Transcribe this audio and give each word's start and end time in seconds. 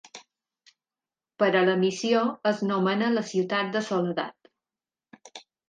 Per 1.43 1.49
a 1.59 1.61
la 1.69 1.75
missió 1.83 2.25
es 2.53 2.65
nomena 2.71 3.13
la 3.19 3.25
ciutat 3.29 3.73
de 3.79 3.85
Soledad. 3.93 4.53